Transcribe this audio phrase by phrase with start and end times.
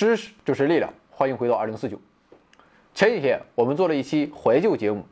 [0.00, 2.00] 知识就是力量，欢迎回到二零四九。
[2.94, 5.04] 前几天我们做了一期怀旧节目，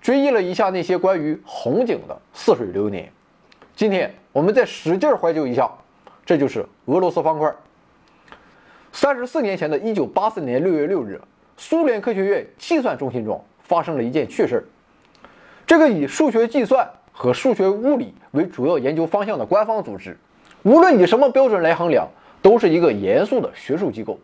[0.00, 3.10] 追忆了一下那些关于红警的似水流年。
[3.74, 5.68] 今天我们再使劲怀旧一下，
[6.24, 7.52] 这就是俄罗斯方块。
[8.92, 11.20] 三十四年前的一九八四年六月六日，
[11.56, 14.64] 苏联科学院计算中心中发生了一件趣事儿。
[15.66, 20.16] 这个以数学计算和数学物理为主要研究方向的官方组织，
[20.62, 22.06] 无论以什么标准来衡量。
[22.42, 24.18] 都是一个严肃的学术机构，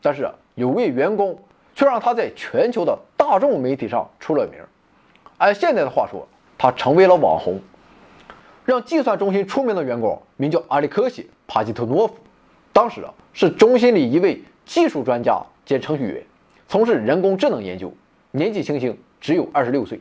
[0.00, 1.38] 但是有位员工
[1.74, 4.60] 却让他在全球的大众媒体上出了名。
[5.38, 6.26] 按现在的话说，
[6.56, 7.60] 他成为了网红。
[8.64, 12.14] 让计算中心出名的员工名叫阿里克西·帕基特诺夫，
[12.72, 16.22] 当时啊是中心里一位技术专家兼程序员，
[16.68, 17.90] 从事人工智能研究，
[18.30, 19.98] 年纪轻轻只有二十六岁。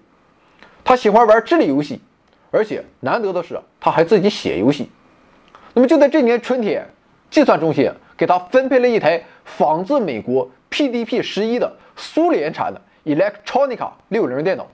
[0.84, 2.02] 他喜欢玩智力游戏，
[2.52, 4.90] 而且难得的是他还自己写游戏。
[5.74, 6.86] 那么就在这年春天。
[7.30, 14.68] 计算中心给他分配了一台仿自美国 PDP 十一的苏联产的 Electronica 六零电脑，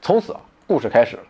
[0.00, 1.22] 从此啊，故事开始了。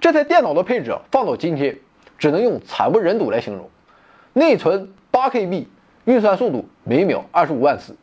[0.00, 1.78] 这台电脑的配置放到今天，
[2.18, 3.68] 只能用惨不忍睹来形容：
[4.32, 5.66] 内存八 KB，
[6.04, 7.96] 运算速度每秒二十五万次。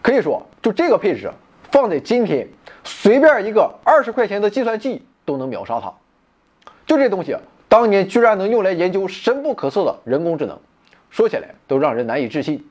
[0.00, 1.30] 可以说，就这个配置
[1.70, 2.48] 放在今天，
[2.84, 5.92] 随便一个二十块钱的计算器都能秒杀它。
[6.86, 7.36] 就这东西。
[7.72, 10.60] 当年居然能用来研究深不可测的人工智能，
[11.08, 12.62] 说起来都让人难以置信。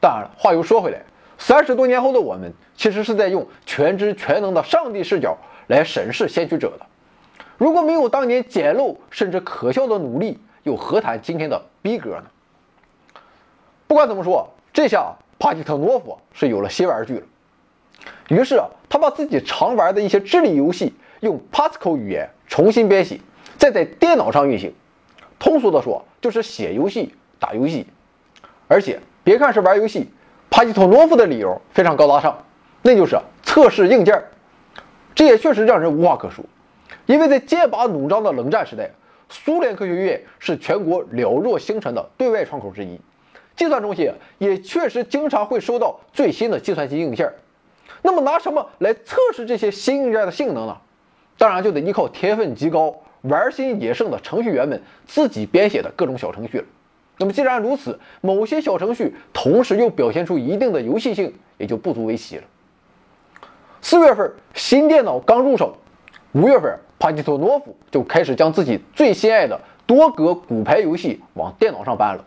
[0.00, 1.00] 当然，话又说回来，
[1.38, 5.38] 三十多年后的我们，其实是在用全知全能的上帝视角
[5.68, 6.84] 来审视先驱者的。
[7.56, 12.24] 如果没有当年简陋甚至可笑的努力，又何谈今天的逼格呢？
[13.86, 17.22] 不管怎么说，这下帕吉特诺夫是有了新玩具了。
[18.28, 18.60] 于是
[18.90, 23.18] 他把自己常玩的一些智力游戏用 Pascal 语言重新编写。
[23.58, 24.74] 再在电脑上运行，
[25.38, 27.86] 通俗的说就是写游戏、打游戏。
[28.68, 30.08] 而且别看是玩游戏，
[30.50, 32.44] 帕基托诺夫的理由非常高大上，
[32.82, 34.22] 那就是测试硬件。
[35.14, 36.42] 这也确实让人无话可说，
[37.04, 38.90] 因为在剑拔弩张的冷战时代，
[39.28, 42.98] 苏联科学院是全国寥若星辰的对外窗口之一，
[43.54, 47.30] 计算中心也确实经常会收到最新的计算机硬件。
[48.00, 50.78] 那么拿什么来测试这些新硬件的性能呢？
[51.36, 53.01] 当然就得依靠天分极高。
[53.22, 56.64] 玩心野盛的程序员们自己编写的各种小程序了。
[57.18, 62.42] 那么既然如此，某些小程序同时又表现出一定的游戏性，也就不足为奇了。
[63.80, 65.76] 四月份新电脑刚入手，
[66.32, 72.24] 五月份帕基托诺夫就开始将自己最心爱的多格骨牌游戏往电脑上搬了。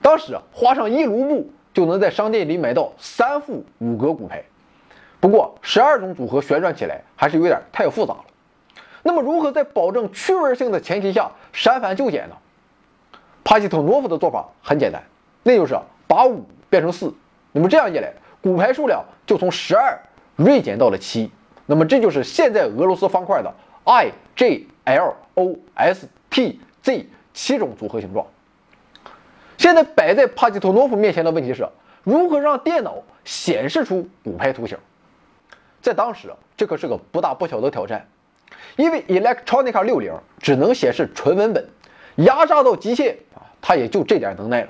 [0.00, 4.42] 当时啊花上一卢布就能在商店里买到三副五格骨牌，
[5.20, 8.24] 不过十二种组合旋转起来还是有点太复杂了。
[9.02, 12.36] 那么，如何在保证趣味性的前提下删繁就简呢？
[13.44, 15.02] 帕基托诺夫的做法很简单，
[15.42, 15.76] 那就是
[16.06, 17.12] 把五变成四。
[17.50, 20.00] 那么这样一来，骨牌数量就从十二
[20.36, 21.30] 锐减到了七。
[21.66, 23.52] 那么这就是现在俄罗斯方块的
[23.84, 28.24] I J L O S T Z 七种组合形状。
[29.58, 31.68] 现在摆在帕基托诺夫面前的问题是，
[32.04, 34.78] 如何让电脑显示出骨牌图形？
[35.80, 38.06] 在当时，这可是个不大不小的挑战。
[38.76, 41.68] 因为 Electronica 六零只能显示纯文本，
[42.16, 44.68] 压榨到极限啊，它也就这点能耐了。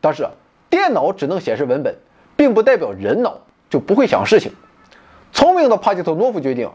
[0.00, 0.26] 但是
[0.68, 1.96] 电脑只能显示文本，
[2.36, 3.38] 并不代表人脑
[3.70, 4.52] 就不会想事情。
[5.32, 6.70] 聪明的帕基托诺夫决定，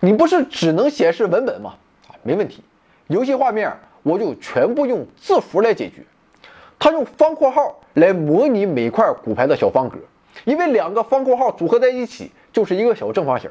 [0.00, 1.74] 你不是只能显示文本吗？
[2.08, 2.62] 啊，没问题，
[3.08, 3.72] 游戏画面
[4.02, 6.02] 我就全部用字符来解决。
[6.78, 9.98] 他用方括号来模拟每块骨牌的小方格，
[10.44, 13.50] 因为两个方括号组合在一起就是一个小正方形。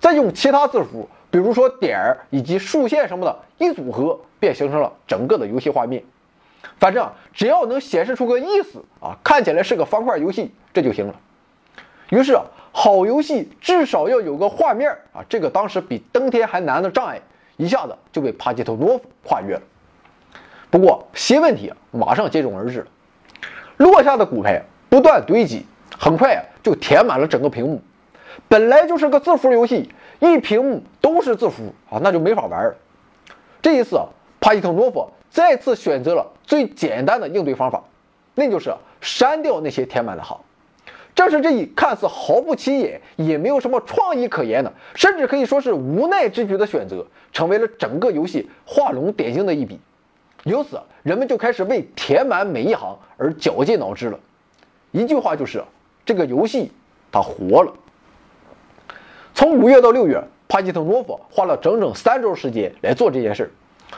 [0.00, 1.08] 再用其他字符。
[1.36, 6.02] 比如说点儿以及竖线什么的，一组合便形成了整个的游戏画面。
[6.78, 11.14] 反正只要能显示出个意思啊，看起来是个方块游戏，这就行了。
[12.08, 12.42] 于是啊
[12.72, 17.20] 好游戏至少要有个画面啊，这个当时比登天还难的障碍，
[17.58, 19.62] 一下子就被帕杰托诺夫跨越了。
[20.70, 22.86] 不过新问题马上接踵而至了，
[23.76, 25.66] 落下的骨牌不断堆积，
[25.98, 27.82] 很快啊就填满了整个屏幕。
[28.48, 29.90] 本来就是个字符游戏。
[30.20, 32.74] 一屏幕都是字符啊，那就没法玩了。
[33.60, 34.06] 这一次啊，
[34.40, 37.82] 帕西特诺夫再次选择了最简单的应对方法，
[38.34, 40.38] 那就是删掉那些填满的行。
[41.14, 49.80] 正是这一看似毫不起眼，也没有什么创意可言的，甚至可以说是无奈之举的选择，成为了整个游戏画龙点睛的一笔。
[50.44, 54.20] 由此，人们就开始为填满每一行而绞尽脑汁了。
[54.92, 55.64] 一句话就是，
[56.04, 56.70] 这个游戏
[57.10, 57.72] 它活了。
[59.36, 63.52] 从五月到六月，帕基特诺夫花了整整三周时间来做这件事，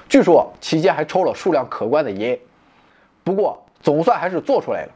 [0.08, 2.37] 据说期间还抽了数量可观的烟。
[3.23, 4.90] 不过总算还是做出来了。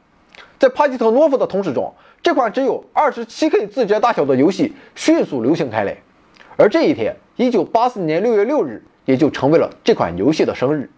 [0.58, 1.94] 在帕基特诺夫的同事中，
[2.24, 5.96] 这款只有 27K 字节大小的游戏迅速流行开来。
[6.56, 10.90] 而这一天，1984年6月6日，也就成为了这款游戏的生日。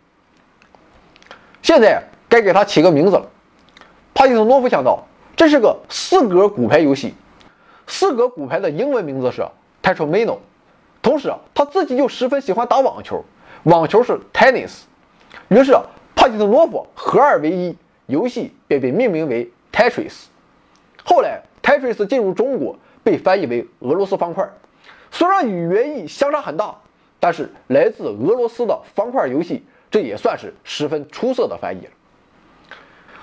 [1.61, 3.29] 现在该给它起个名字了。
[4.15, 5.05] 帕基特诺夫想到，
[5.37, 7.13] 这是个四格骨牌游戏，
[7.87, 9.47] 四格骨牌的英文名字是
[9.83, 10.39] Tetramino。
[11.03, 13.25] 同时，他自己又十分喜欢打网球，
[13.65, 14.83] 网球是 Tennis。
[15.49, 15.77] 于是，
[16.15, 17.77] 帕基特诺夫合二为一，
[18.07, 20.25] 游戏便被命名为 Tetris。
[21.05, 24.49] 后来，Tetris 进入中国，被翻译为俄罗斯方块。
[25.11, 26.75] 虽然与原意相差很大，
[27.21, 31.91] 但是来自俄罗斯的方块游戏，这也算是十分出色的翻译了。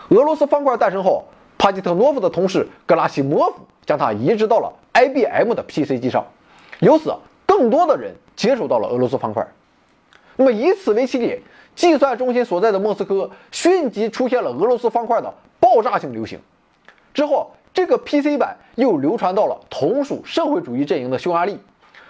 [0.10, 1.26] 俄罗斯方块诞生后，
[1.58, 6.26] 帕基特诺夫的同事格拉西莫夫将它移植到了 IBM 的 PC 机上，
[6.80, 7.14] 由此
[7.46, 9.46] 更多的人接触到了俄罗斯方块。
[10.36, 11.40] 那么以此为起点，
[11.76, 16.40] 计算中心所在的莫斯科迅即出现了俄罗斯方块的爆炸性流行。
[17.14, 21.60] 之后，这个 PC 版又流传到了同属社会主义阵营的匈牙利。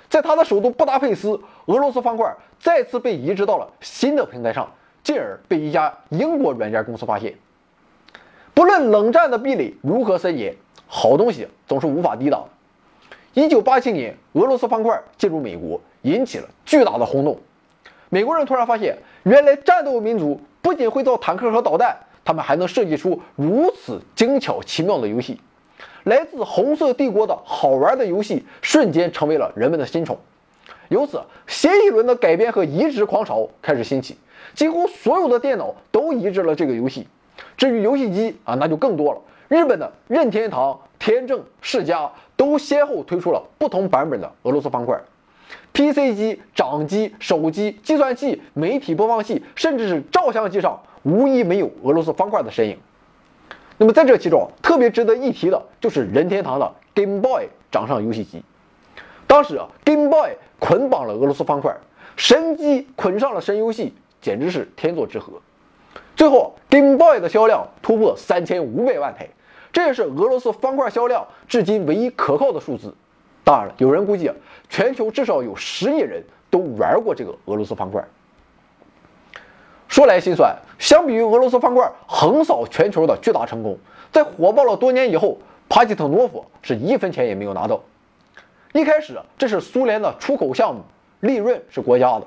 [0.09, 4.69] 在他的首都布达佩斯，俄罗斯方块再次被移植到了新的平台上，
[5.03, 7.33] 进而被一家英国软件公司发现。
[8.53, 10.55] 不论冷战的壁垒如何森严，
[10.93, 12.43] 好东西总是无法抵挡。
[13.33, 17.39] 一九八七年，俄罗斯方块进入美国，引起了巨大的轰动。
[18.09, 25.39] 美国人突然发现，原来战斗民族不仅会造坦克和导弹，他们还能设计出如此精巧奇妙的游戏。
[26.03, 30.19] 来自红色帝国的好玩的游戏瞬间成为了人们的新宠，
[30.89, 34.17] 由此新一轮的改编和移植狂潮开始兴起，
[34.53, 37.07] 几乎所有的电脑都移植了这个游戏。
[37.55, 39.21] 至于游戏机啊，那就更多了。
[39.51, 44.97] 日本的任天堂、天正、世嘉都先后推出了不同版本的俄罗斯方块。
[45.73, 52.77] PC 机、掌机、手机、计算器、媒体播放器，甚至是照相机上，无一没有俄罗斯方块的身影。
[53.75, 58.41] 那么在这其中，特别值得一提的就是任天堂的 Game Boy 掌上游戏机。
[59.27, 61.75] 当时啊，Game Boy 捆绑了俄罗斯方块，
[62.15, 65.33] 神机捆上了神游戏，简直是天作之合。
[66.15, 69.27] 最后，Game Boy 的销量突破三千五百万台，
[69.71, 72.93] 这也是俄罗斯方块销量至今唯一可靠的数字。
[73.43, 74.35] 当然了，有人估计啊，
[74.69, 78.03] 全球至少有十亿人都玩过这个俄罗斯方块。
[79.87, 83.77] 说来心酸，相比于俄罗斯方块横扫全球的巨大成功，
[84.11, 85.37] 在火爆了多年以后，
[85.67, 87.81] 帕基特诺夫是一分钱也没有拿到。
[88.73, 90.81] 一开始这是苏联的出口项目，
[91.19, 92.25] 利润是国家的；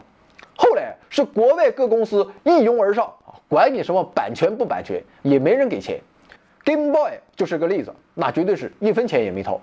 [0.57, 3.11] 后来是国外各公司一拥而上，
[3.49, 5.99] 管你什么版权不版权，也没人给钱。
[6.65, 9.61] Game Boy 就是个例子，那绝对是一分钱也没掏。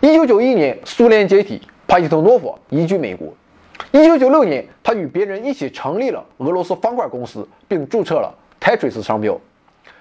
[0.00, 3.28] 一九九一年，苏联解体，帕西特诺夫移居美国。
[3.92, 9.38] 一九九六年，他与别人一起成立了俄罗斯方块公司，并注册了 Tetris 商标。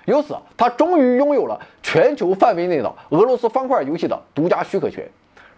[0.06, 5.06] 由此，他终于拥有了全球范围内的俄罗斯方块游戏的独家许可权。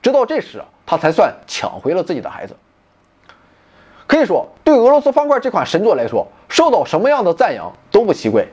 [0.02, 2.56] 直到这时，他才算抢回了自己的孩子。
[4.08, 8.46] 可以说，对俄罗斯方块这款神作来说，受到什么样的赞扬都不奇怪。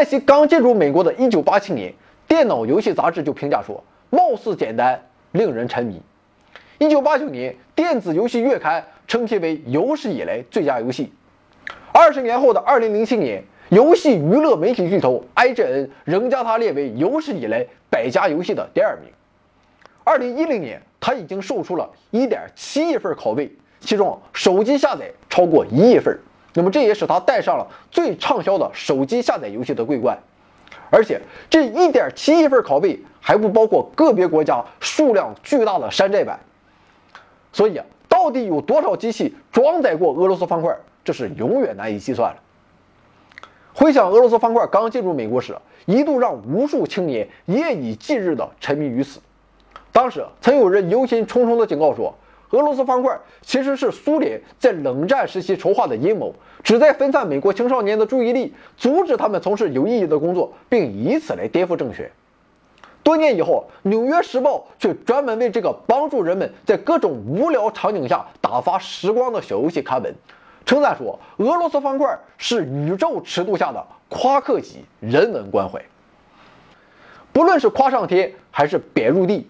[0.00, 1.92] 在其刚进入美国的一九八七年，
[2.26, 4.98] 电脑游戏杂志就评价说：“貌似简单，
[5.32, 6.00] 令人沉迷。”
[6.80, 11.12] 一九八九年，电子游戏月刊称其为有史以来最佳游戏。
[11.92, 19.12] 二十年后的二零零七年，游戏娱乐媒体巨头 IGN 仍将它列为有史以来百家游戏的第二名。
[20.02, 26.18] 二零一零年，它已经售出了一点七亿份拷贝，其中手机下载超过一亿份。
[26.60, 30.18] 那么这也使它带上了最畅销的手机下载游戏的桂冠。
[30.90, 36.38] 而且这一点七亿份拷贝还不包括个别国家数量巨大的山寨版。
[37.50, 42.36] 所以啊，到底有多少机器装载过俄罗斯方块，这是永远难以计算了。
[43.72, 49.18] 回想俄罗斯方块刚进入美国时，一度让无数青年夜以继日地沉迷于此。
[49.92, 52.14] 当时曾有人忧心忡忡地警告说，
[52.50, 62.10] 俄罗斯方块其实是苏联在冷战时期筹划的阴谋，旨在分散美国青少年的注意力，阻止他们从事有意义的工作，并以此来颠覆政权。
[63.02, 70.14] 多年以后，《纽约时报》却专门为这个帮助人们在各种无聊场景下打发时光的小游戏刊文，
[70.66, 75.80] 称赞说：“俄罗斯方块是宇宙尺度下的夸克级人文关怀。”
[77.32, 79.48] 不论是夸上天还是贬入地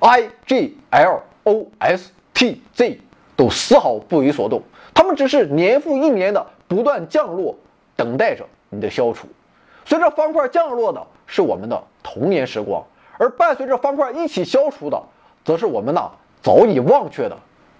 [0.00, 2.98] ，I G L O S T Z
[3.36, 4.62] 都丝毫不为所动，
[4.94, 7.54] 他们只是年复一年的不断降落，
[7.96, 9.26] 等待着你的消除。
[9.84, 12.82] 随着方块降落的是我们的童年时光。
[13.18, 15.00] 而伴随着方块一起消除的，
[15.44, 16.10] 则是我们那
[16.42, 17.36] 早已忘却的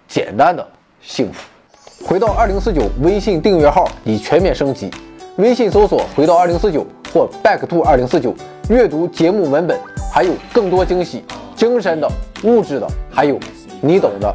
[0.07, 0.65] 简单的
[1.01, 1.43] 幸福。
[2.05, 4.89] 回到二零四九微信订阅号已全面升级，
[5.37, 8.33] 微信搜索“回到二零四九”或 “back to 二零四九”，
[8.69, 9.77] 阅读节目文本，
[10.13, 12.09] 还有更多惊喜，精神的、
[12.43, 13.37] 物质的，还有
[13.81, 14.33] 你懂的。